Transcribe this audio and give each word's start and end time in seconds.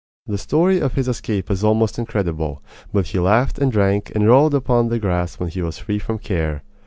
The 0.25 0.39
story 0.39 0.79
of 0.79 0.95
his 0.95 1.07
escape 1.07 1.51
is 1.51 1.63
almost 1.63 1.99
incredible, 1.99 2.63
but 2.91 3.05
he 3.09 3.19
laughed 3.19 3.59
and 3.59 3.71
drank 3.71 4.11
and 4.15 4.27
rolled 4.27 4.55
upon 4.55 4.87
the 4.89 4.97
grass 4.97 5.39
when 5.39 5.49
he 5.49 5.61
was 5.61 5.77
free 5.77 5.99
from 5.99 6.17
care. 6.17 6.63